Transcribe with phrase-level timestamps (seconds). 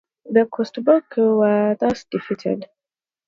[0.25, 2.65] The Costoboci were thus defeated.